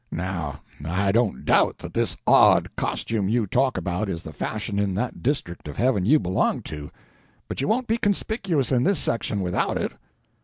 Now 0.09 0.61
I 0.83 1.11
don't 1.11 1.45
doubt 1.45 1.77
that 1.77 1.93
this 1.93 2.17
odd 2.25 2.75
costume 2.75 3.29
you 3.29 3.45
talk 3.45 3.77
about 3.77 4.09
is 4.09 4.23
the 4.23 4.33
fashion 4.33 4.79
in 4.79 4.95
that 4.95 5.21
district 5.21 5.67
of 5.67 5.77
heaven 5.77 6.07
you 6.07 6.17
belong 6.17 6.63
to, 6.63 6.89
but 7.47 7.61
you 7.61 7.67
won't 7.67 7.85
be 7.85 7.97
conspicuous 7.99 8.71
in 8.71 8.83
this 8.83 8.97
section 8.97 9.41
without 9.41 9.77
it." 9.77 9.91